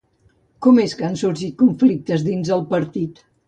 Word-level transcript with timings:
Com 0.65 0.79
és 0.83 0.95
que 1.01 1.05
han 1.11 1.19
sorgit 1.23 1.55
conflictes 1.61 2.27
dins 2.33 2.53
el 2.61 2.69
partit? 2.77 3.27